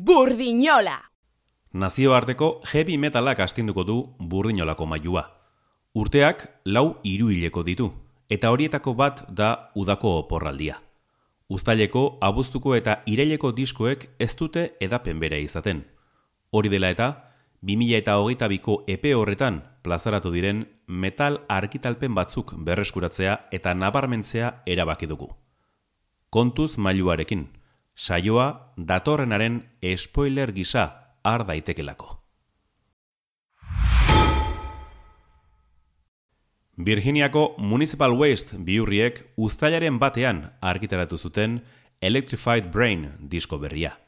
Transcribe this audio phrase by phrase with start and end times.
[0.00, 0.94] Burdinola!
[1.76, 3.96] Nazioarteko heavy metalak astinduko du
[4.32, 5.22] burdinolako mailua.
[5.92, 7.90] Urteak lau hiruileko ditu,
[8.32, 10.78] eta horietako bat da udako oporraldia.
[11.52, 15.84] Uztaileko, abuztuko eta iraileko diskoek ez dute edapen bere izaten.
[16.50, 17.12] Hori dela eta,
[17.60, 25.12] 2000 eta hogeita biko epe horretan plazaratu diren metal arkitalpen batzuk berreskuratzea eta nabarmentzea erabaki
[25.12, 25.34] dugu.
[26.30, 27.50] Kontuz mailuarekin,
[28.00, 29.60] saioa datorrenaren
[29.96, 30.84] spoiler gisa
[31.22, 32.16] har daitekelako.
[36.76, 41.58] Virginiako Municipal Waste biurriek uztailaren batean argitaratu zuten
[42.00, 43.98] Electrified Brain disko berria.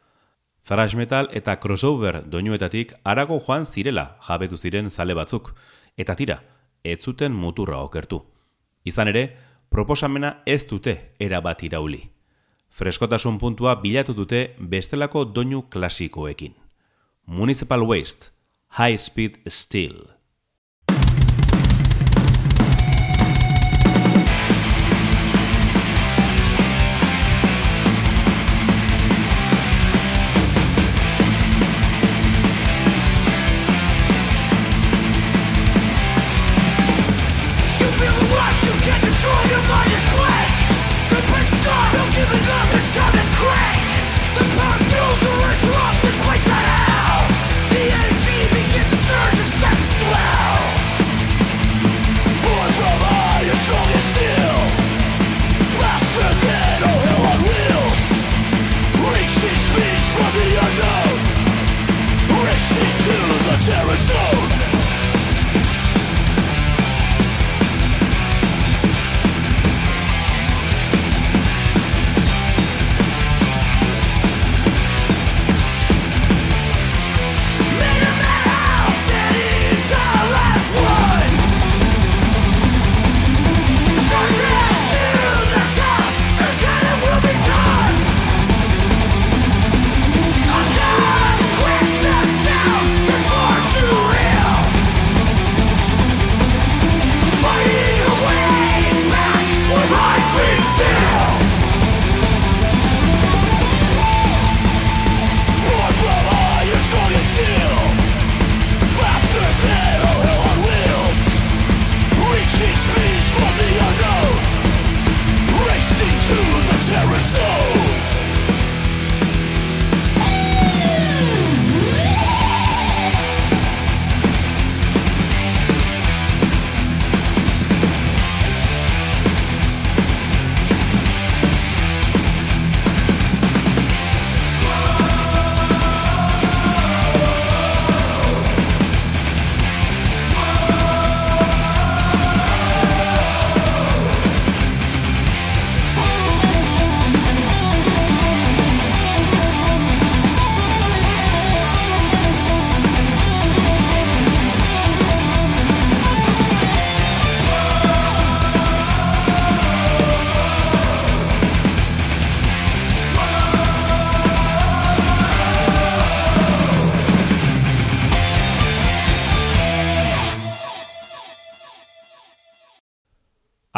[0.64, 5.52] Thrash metal eta crossover doinuetatik arago joan zirela jabetu ziren zale batzuk,
[5.98, 6.38] eta tira,
[6.82, 8.22] ez zuten muturra okertu.
[8.84, 9.36] Izan ere,
[9.68, 12.11] proposamena ez dute erabat irauli.
[12.72, 16.54] Freskotasun puntua bilatu dute bestelako doinu klasikoekin.
[17.26, 18.32] Municipal Waste,
[18.78, 20.11] High Speed Steel.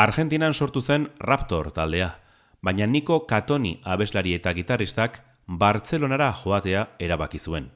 [0.05, 2.11] Argentinan sortu zen Raptor taldea,
[2.61, 7.71] baina Niko Katoni abeslari eta gitarristak Bartzelonara joatea erabaki zuen.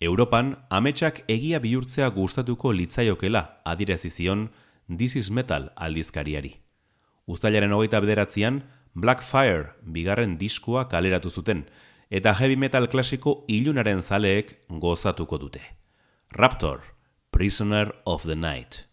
[0.00, 3.42] Europan ametsak egia bihurtzea gustatuko litzaiokela
[3.74, 4.48] adirezi zion
[4.88, 6.54] This is Metal aldizkariari.
[7.26, 8.62] Uztailaren hogeita bederatzean
[8.94, 11.66] Blackfire bigarren diskua kaleratu zuten
[12.08, 15.60] eta heavy metal klasiko ilunaren zaleek gozatuko dute.
[16.32, 16.80] Raptor,
[17.30, 18.85] Prisoner of the Night.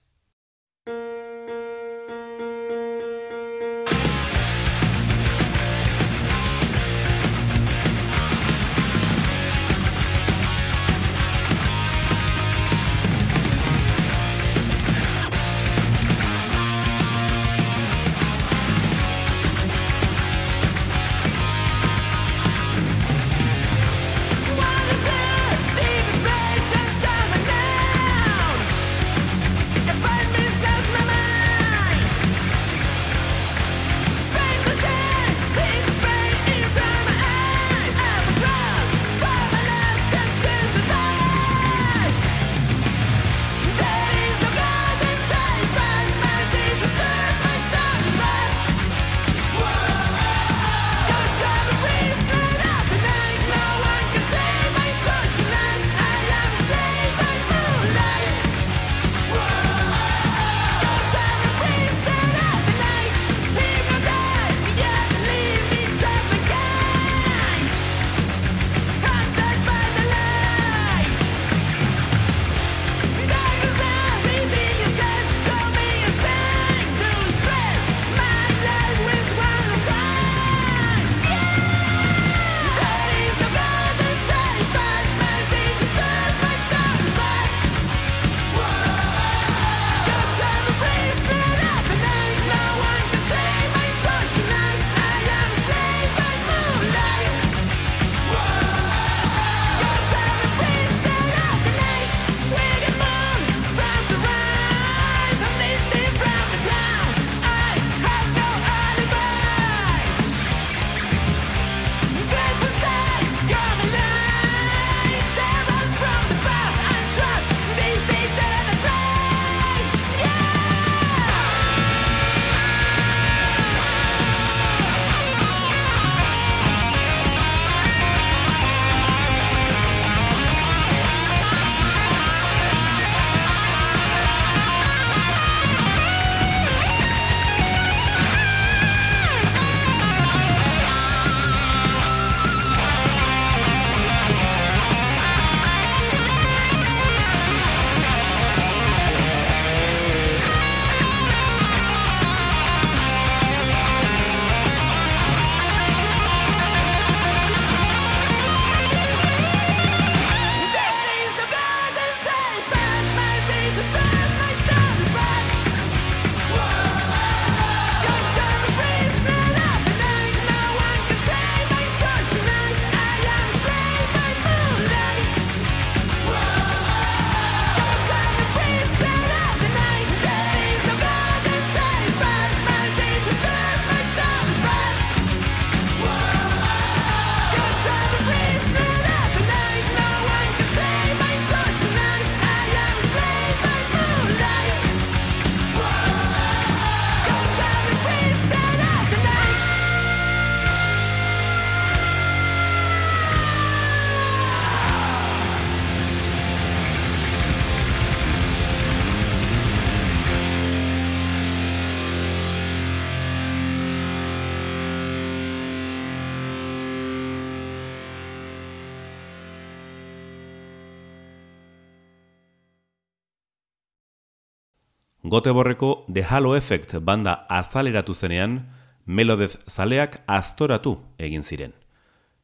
[225.34, 228.68] Goteborreko The Halo Effect banda azaleratu zenean,
[229.06, 231.72] Melodez zaleak aztoratu egin ziren.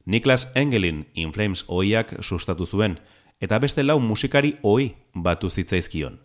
[0.06, 2.96] Niklas Engelin In Flames oiak sustatu zuen,
[3.40, 6.18] eta beste lau musikari oi batu zitzaizkion.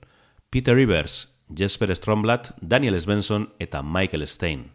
[0.49, 4.71] Peter Rivers, Jesper Stromblatt, Daniel Svensson eta Michael Stein.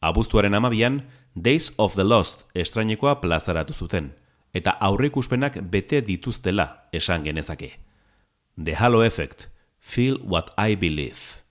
[0.00, 1.04] Abuztuaren amabian,
[1.36, 4.16] Days of the Lost estrainekoa plazaratu zuten,
[4.52, 7.76] eta aurreikuspenak bete dituztela esan genezake.
[8.58, 9.46] The Halo Effect,
[9.80, 11.42] Feel What I Believe.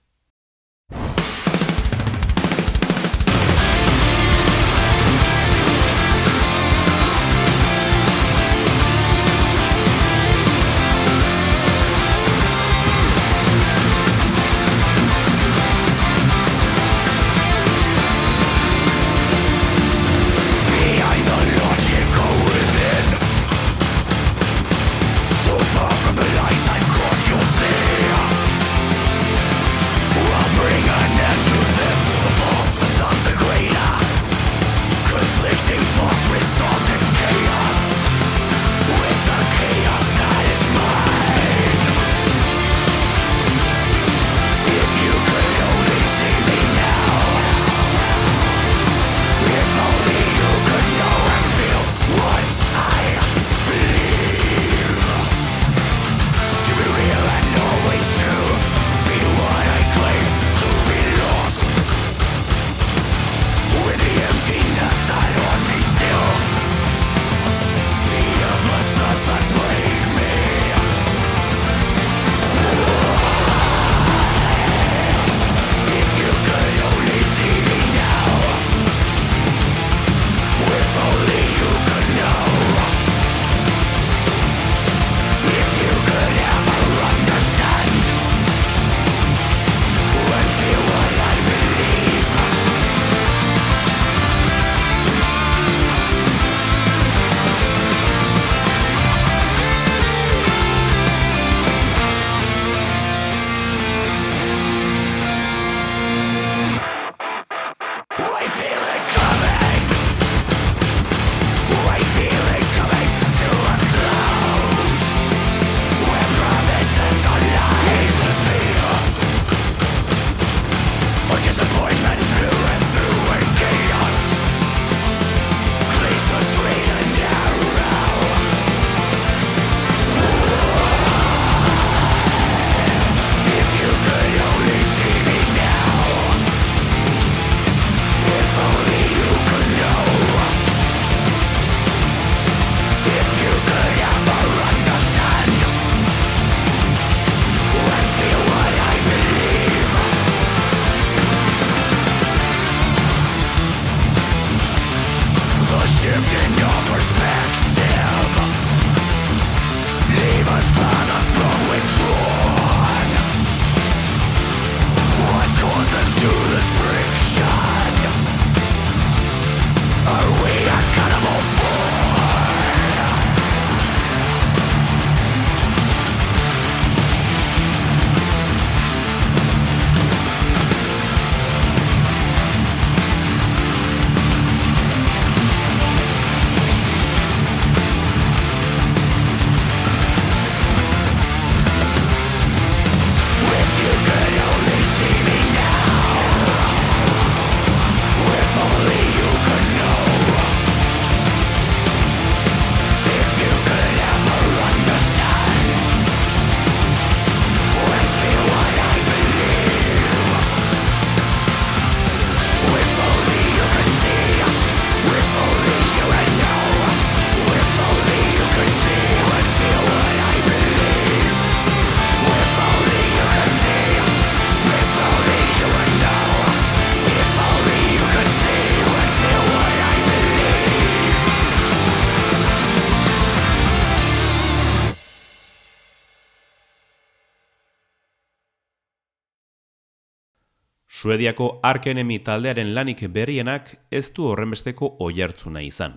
[241.00, 245.94] Suediako arkenemi taldearen lanik berrienak ez du horrenbesteko oiartzuna izan.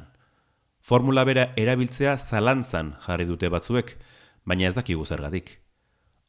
[0.80, 3.98] Formula bera erabiltzea zalantzan jarri dute batzuek,
[4.48, 5.58] baina ez dakigu zergatik.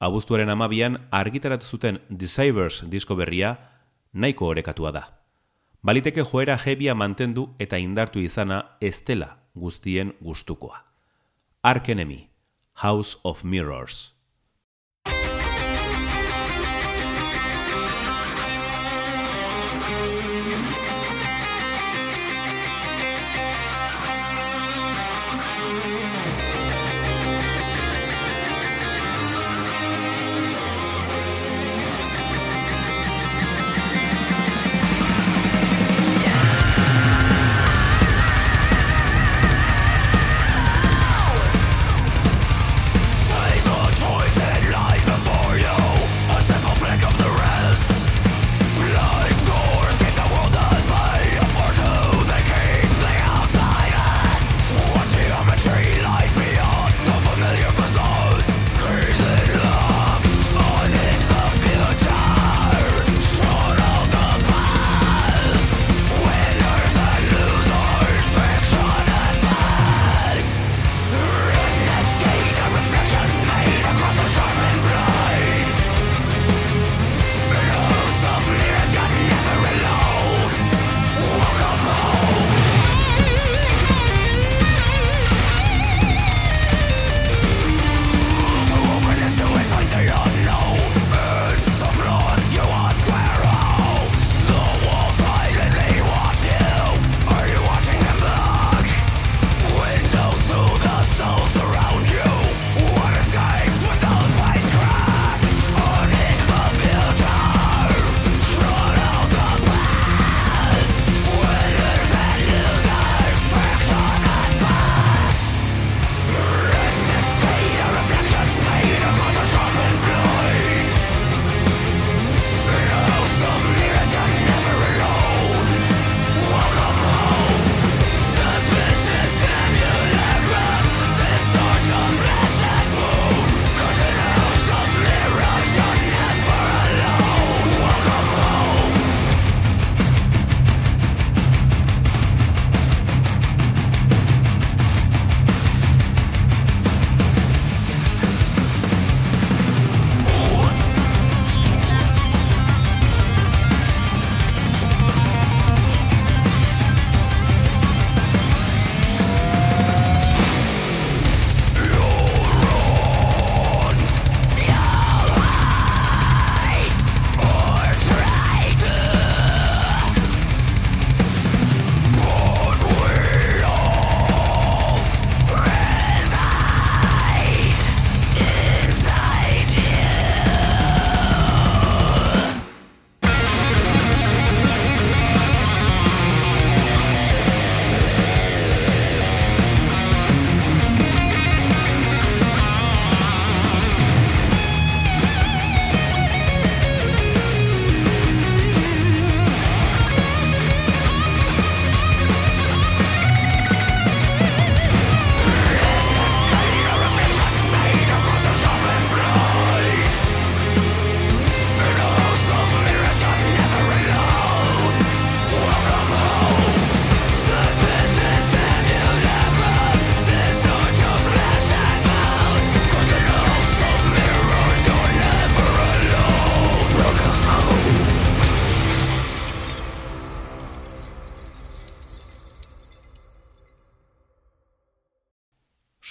[0.02, 3.52] Abuztuaren amabian argitaratu zuten Decibers disko berria
[4.12, 5.04] nahiko orekatua da.
[5.82, 10.82] Baliteke joera jebia mantendu eta indartu izana estela guztien gustukoa.
[11.62, 12.24] Arkenemi,
[12.82, 14.13] House of Mirrors.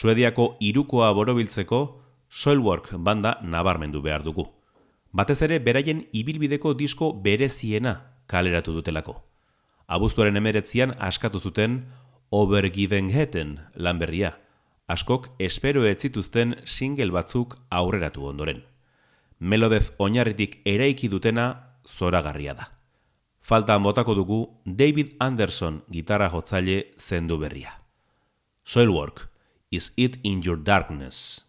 [0.04, 1.78] Suediako irukoa borobiltzeko
[2.28, 4.44] Soilwork banda nabarmendu behar dugu.
[5.16, 7.94] Batez ere beraien ibilbideko disko bereziena
[8.28, 9.16] kaleratu dutelako.
[9.88, 11.86] Abuztuaren emeretzian askatu zuten
[12.32, 14.34] Overgiven Heten lanberria.
[14.92, 18.60] Askok espero ez zituzten single batzuk aurreratu ondoren.
[19.40, 22.74] Melodez oinarritik eraiki dutena zoragarria da.
[23.40, 27.80] Faltan botako dugu David Anderson gitarra jotzaile zendu berria.
[28.66, 29.30] Soilwork,
[29.74, 31.42] is it in your darkness?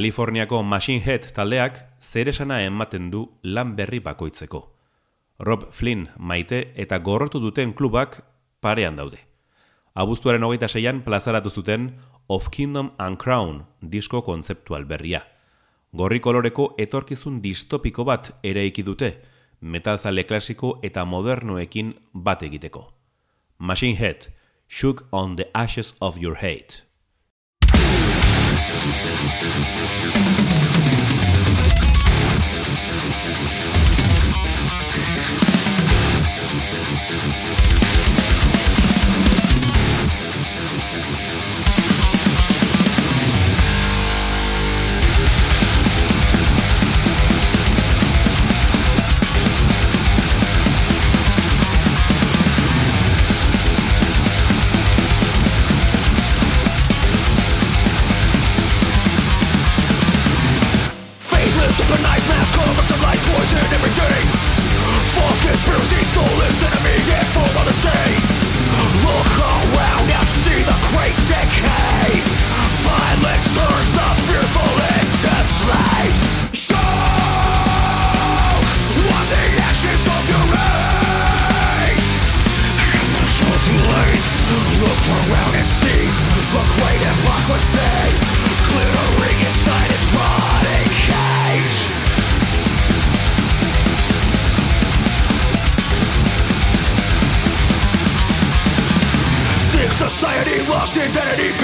[0.00, 4.60] Kaliforniako Machine Head taldeak zeresana ematen du lan berri bakoitzeko.
[5.44, 8.22] Rob Flynn maite eta gorrotu duten klubak
[8.64, 9.18] parean daude.
[9.92, 11.90] Abuztuaren hogeita seian plazaratu zuten
[12.28, 15.20] Of Kingdom and Crown disko kontzeptual berria.
[15.92, 19.18] Gorri koloreko etorkizun distopiko bat eraiki dute,
[19.60, 22.88] metalzale klasiko eta modernoekin bat egiteko.
[23.58, 24.32] Machine Head,
[24.66, 26.88] Shook on the Ashes of Your Hate.
[65.70, 68.29] Bruising soulless enemy, dead for all the shame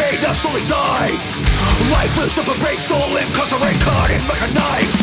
[0.07, 1.15] pain, now slowly die.
[1.91, 4.95] Lifeless, the break soul incarcerate cutting like a knife.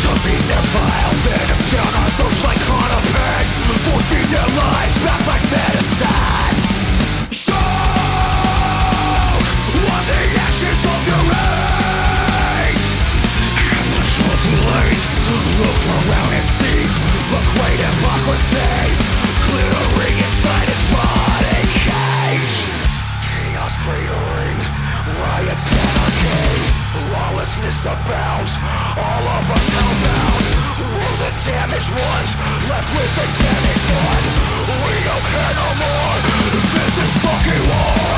[0.00, 3.44] Shoving their vile venom down our throats like Connor Penn
[3.84, 6.56] Forcing their lives back like medicine.
[7.32, 7.68] Show
[9.84, 12.88] what the ashes of your rage.
[13.72, 15.04] And the guilty late
[15.58, 16.80] Look around and see
[17.32, 18.84] the great hypocrisy.
[19.44, 21.37] Glittering inside its mind
[23.88, 24.60] cratering,
[25.16, 26.60] riots anarchy,
[27.08, 28.52] lawlessness abounds,
[29.00, 30.44] all of us hellbound.
[30.92, 32.30] We're the damaged ones,
[32.68, 34.26] left with the damaged one.
[34.84, 36.16] We don't care no more,
[36.52, 38.12] this is fucking war.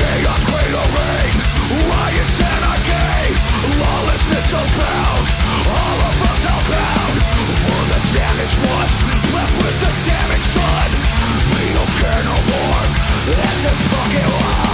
[0.00, 1.36] Chaos cratering,
[1.84, 3.36] riots anarchy,
[3.76, 5.30] lawlessness abounds,
[5.68, 7.16] all of us hellbound.
[7.68, 8.92] We're the damaged ones,
[9.36, 10.92] left with the damaged done?
[11.52, 12.84] We don't care no more.
[13.36, 14.69] This is fucking war.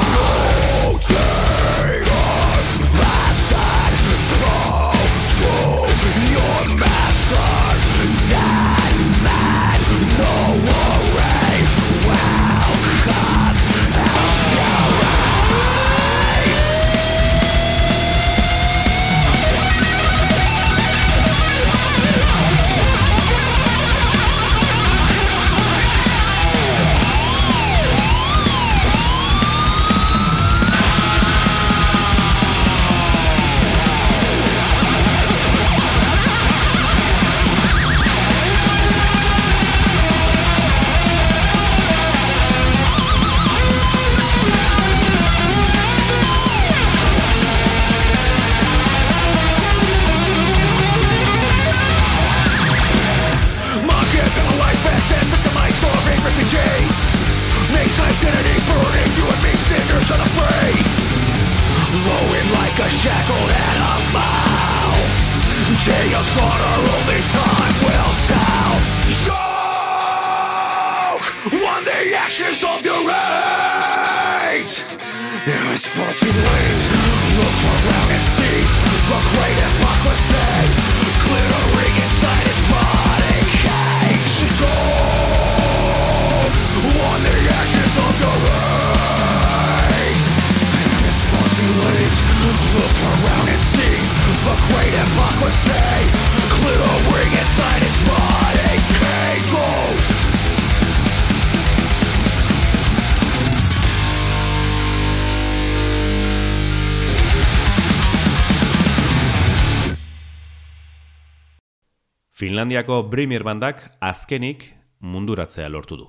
[112.36, 114.66] Finlandiako Brimir bandak azkenik
[115.00, 116.08] munduratzea lortu du.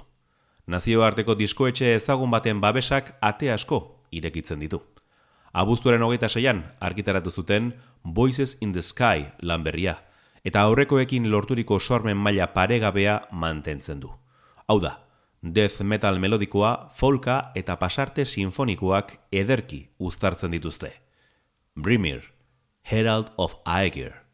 [0.68, 3.80] Nazioarteko diskoetxe ezagun baten babesak ate asko
[4.12, 4.82] irekitzen ditu.
[5.54, 7.72] Abuztuaren hogeita seian argitaratu zuten
[8.04, 9.96] Voices in the Sky lan berria,
[10.44, 14.12] eta aurrekoekin lorturiko sormen maila paregabea mantentzen du.
[14.68, 14.98] Hau da,
[15.42, 20.92] death metal melodikoa, folka eta pasarte sinfonikoak ederki uztartzen dituzte.
[21.74, 22.34] Brimir,
[22.84, 24.27] Herald of Aegir.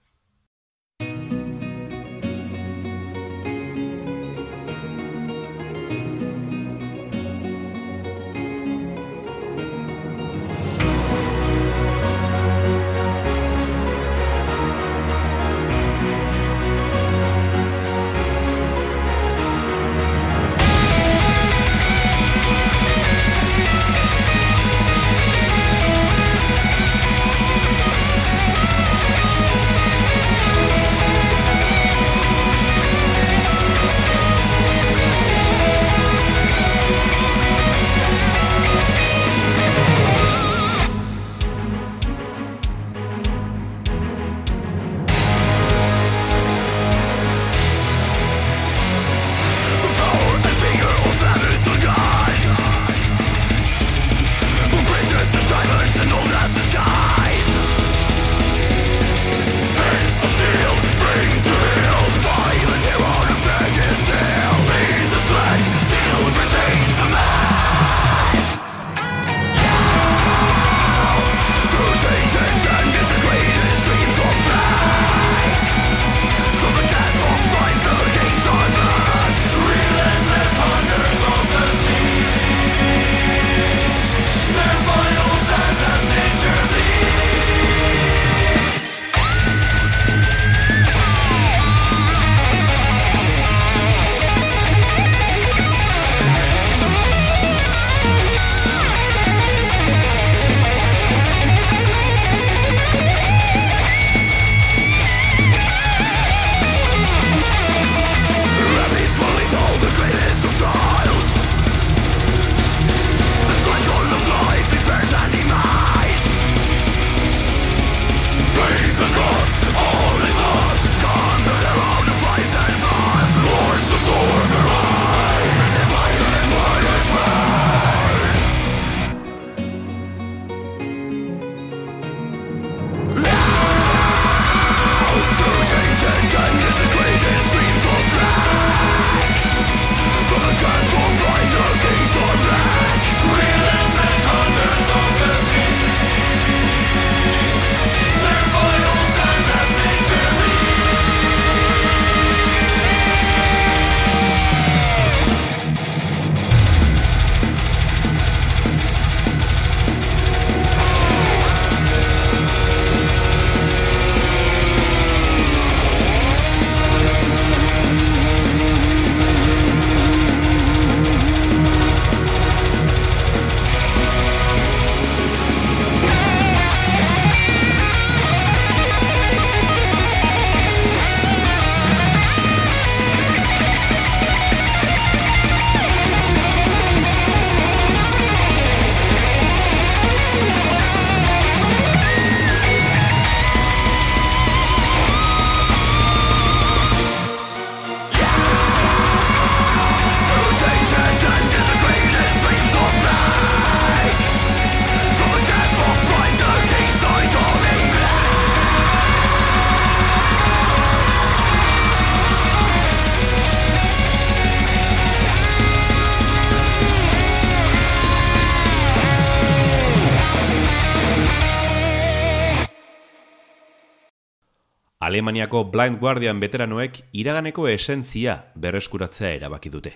[225.13, 229.91] Alemaniako Blind Guardian veteranoek iraganeko esentzia berreskuratzea erabaki dute.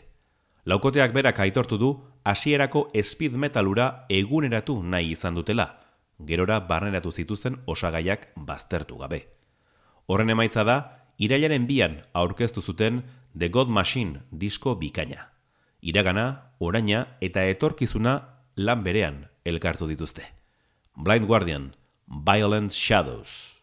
[0.70, 1.90] Laukoteak berak aitortu du
[2.22, 5.66] hasierako speed metalura eguneratu nahi izan dutela,
[6.20, 9.24] gerora barneratu zituzten osagaiak baztertu gabe.
[10.06, 10.78] Horren emaitza da,
[11.18, 13.02] irailaren bian aurkeztu zuten
[13.34, 15.32] The God Machine disko bikaina.
[15.82, 18.20] Iragana, oraina eta etorkizuna
[18.56, 20.30] lan berean elkartu dituzte.
[20.94, 21.72] Blind Guardian,
[22.06, 23.57] Violent Shadows.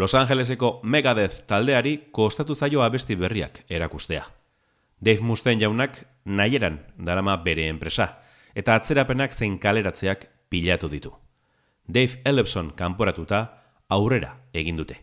[0.00, 4.22] Los Angeleseko Megadeth taldeari kostatu zaio abesti berriak erakustea.
[4.98, 8.06] Dave Mustaine jaunak nahieran darama bere enpresa,
[8.54, 11.12] eta atzerapenak zein kaleratzeak pilatu ditu.
[11.86, 13.42] Dave Ellefson kanporatuta
[13.90, 14.96] aurrera egin dute.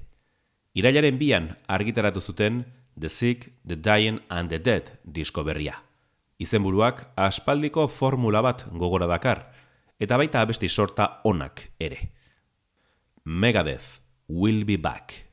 [0.74, 2.66] Irailaren bian argitaratu zuten
[3.00, 5.76] The Sick, The Dying and The Dead disko berria.
[6.40, 9.46] Izenburuak aspaldiko formula bat gogora dakar,
[10.00, 12.02] eta baita abesti sorta onak ere.
[13.26, 15.28] Megadeth will be back.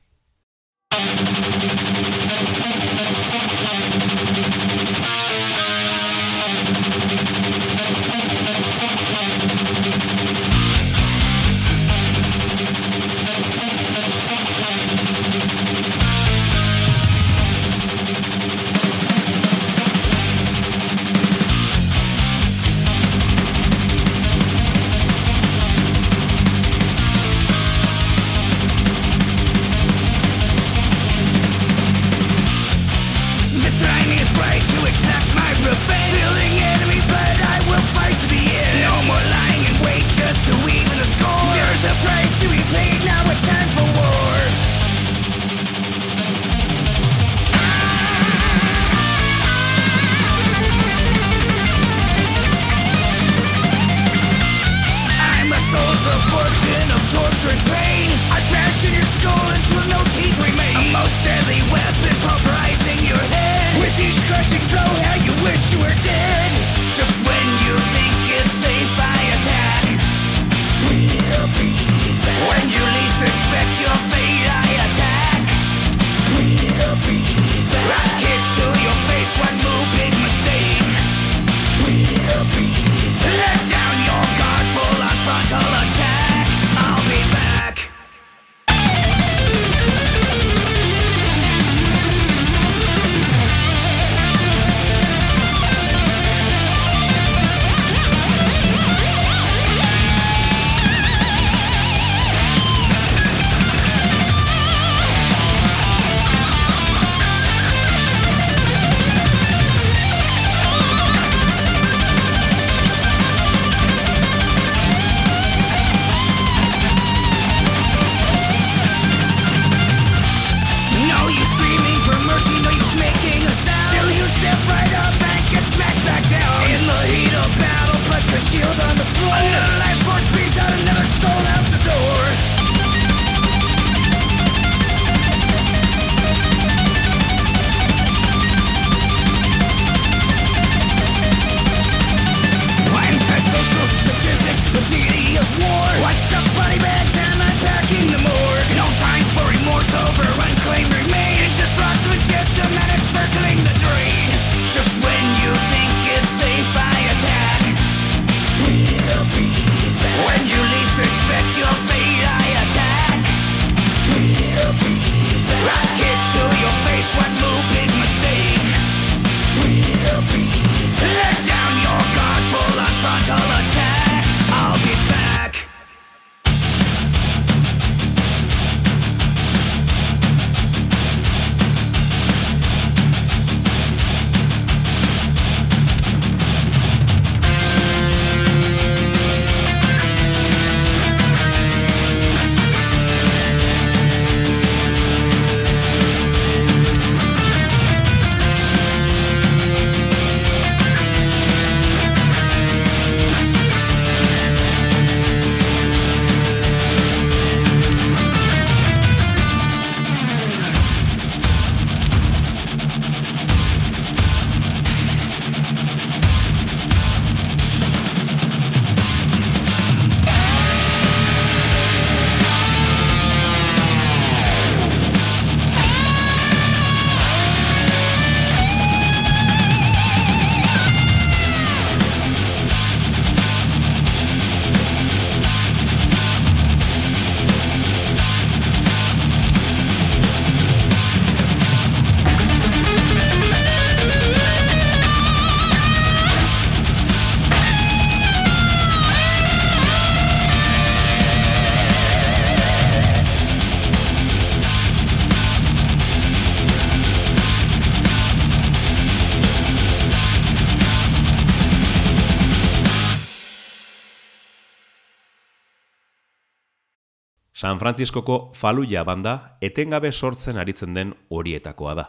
[267.65, 272.03] San Franciscoko Faluya banda etengabe sortzen aritzen den horietakoa da.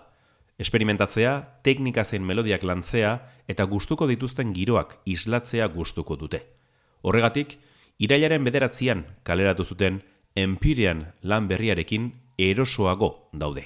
[0.60, 1.30] Esperimentatzea,
[1.64, 3.14] teknika zein melodiak lantzea
[3.48, 6.42] eta gustuko dituzten giroak islatzea gustuko dute.
[7.00, 7.56] Horregatik,
[7.96, 10.02] irailaren bederatzian kaleratu zuten
[10.36, 13.64] Empyrean lan berriarekin erosoago daude.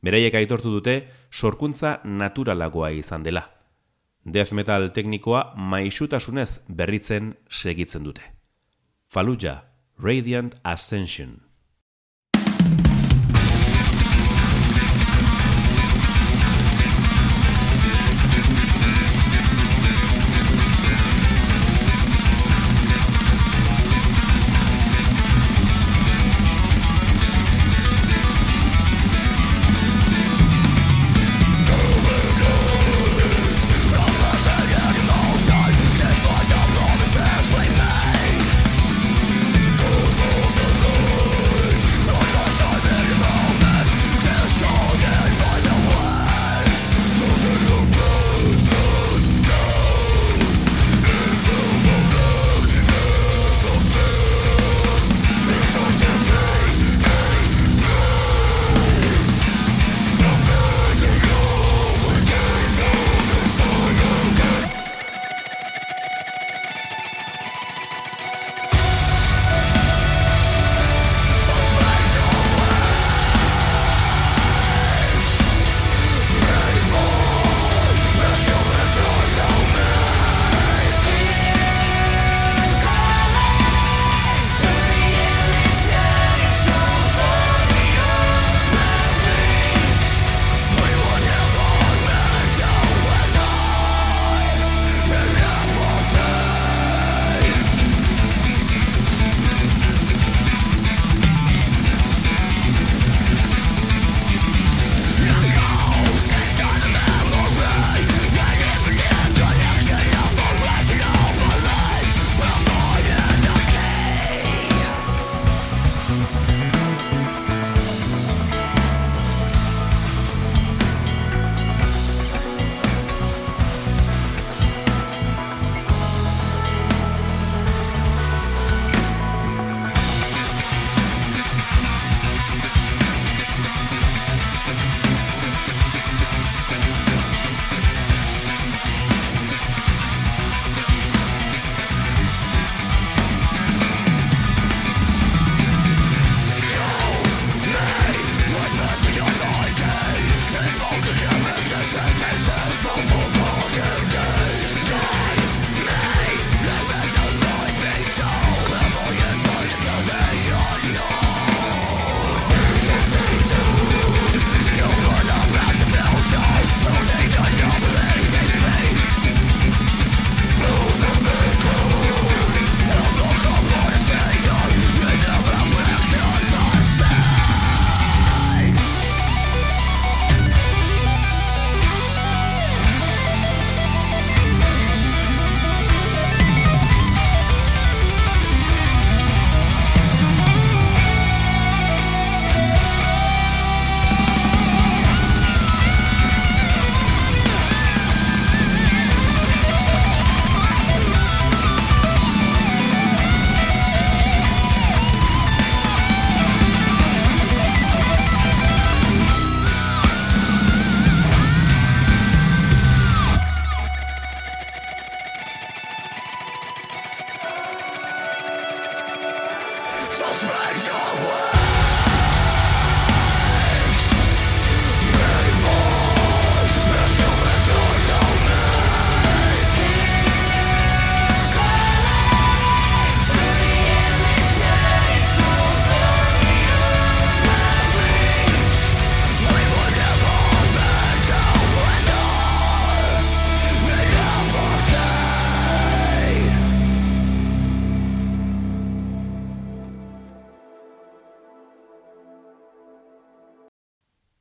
[0.00, 3.44] Beraiek aitortu dute sorkuntza naturalagoa izan dela.
[4.24, 8.24] Death metal teknikoa maixutasunez berritzen segitzen dute.
[9.12, 9.66] Fallujah,
[10.02, 11.42] Radiant Ascension.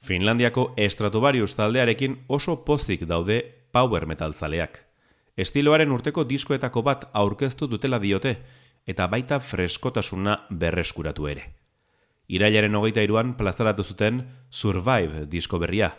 [0.10, 3.36] Finlandiako Stratovarius taldearekin oso pozik daude
[3.72, 4.80] power metal zaleak.
[5.38, 8.32] Estiloaren urteko diskoetako bat aurkeztu dutela diote,
[8.90, 11.44] eta baita freskotasuna berreskuratu ere.
[12.26, 15.92] Irailaren hogeita iruan plazaratu zuten Survive disko berria,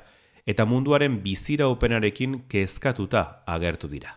[0.42, 4.16] eta munduaren bizira openarekin kezkatuta agertu dira.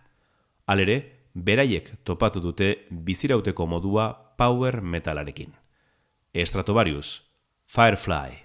[0.66, 0.96] Alere,
[1.36, 4.10] beraiek topatu dute bizirauteko modua
[4.42, 5.54] power metalarekin.
[6.34, 7.22] Stratovarius,
[7.68, 8.43] Firefly.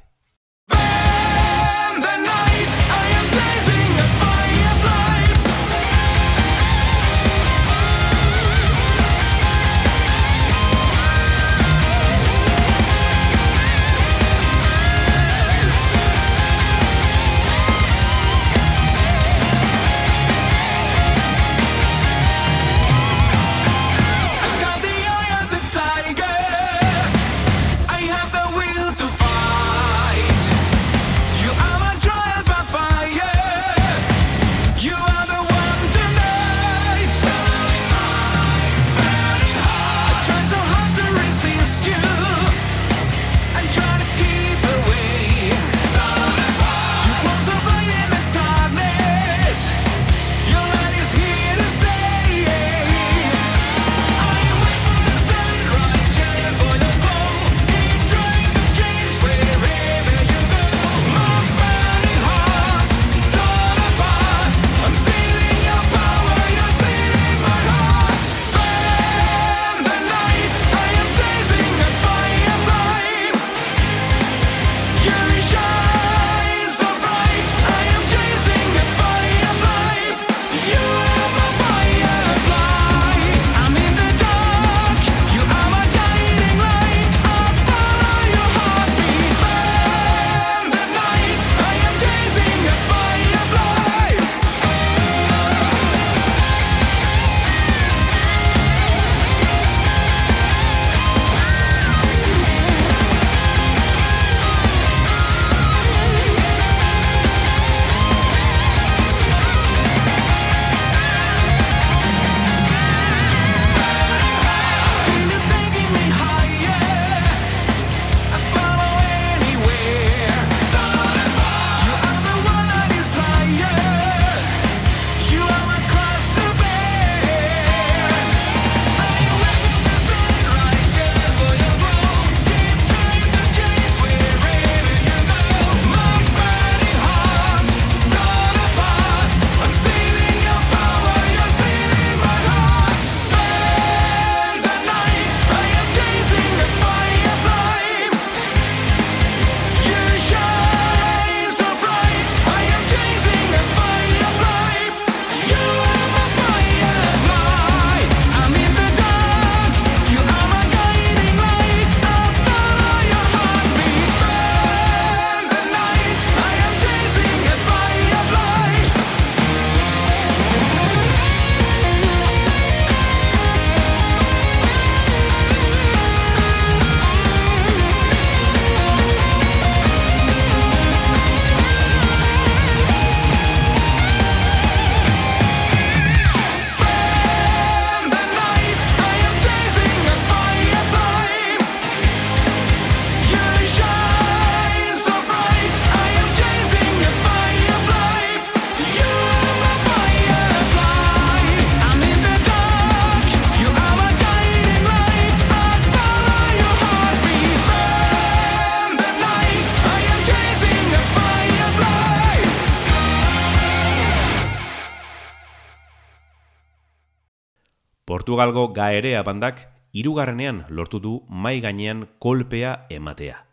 [218.39, 223.47] Portugalgo gaerea bandak irugarrenean lortu du mai gainean kolpea ematea.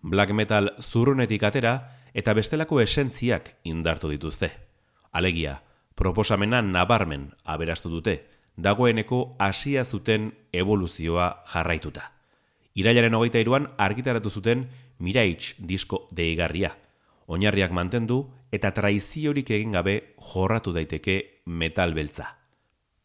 [0.00, 1.74] Black metal zurrunetik atera
[2.14, 4.48] eta bestelako esentziak indartu dituzte.
[5.12, 5.60] Alegia,
[5.94, 8.24] proposamena nabarmen aberastu dute,
[8.56, 12.08] dagoeneko hasia zuten evoluzioa jarraituta.
[12.72, 16.72] Irailaren hogeita iruan argitaratu zuten Miraitz disko deigarria.
[17.26, 22.38] Oinarriak mantendu eta traiziorik egin gabe jorratu daiteke metal beltza.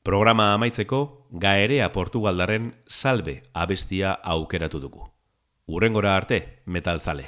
[0.08, 5.01] Programa amaitzeko, gaerea Portugaldarren salbe abestia aukeratu dugu.
[5.68, 7.26] Urrengora arte, metal zale.